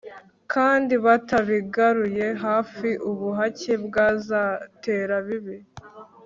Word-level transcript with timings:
kandi 0.53 0.93
batabigaruriye 1.05 2.29
hafi, 2.45 2.87
ubuhake 3.09 3.73
bwazatera 3.85 5.15
bibi 5.27 5.57